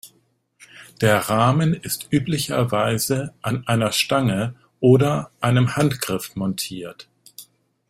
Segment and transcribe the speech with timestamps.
[0.99, 7.07] Der Rahmen ist üblicherweise an einer Stange oder einem Handgriff montiert.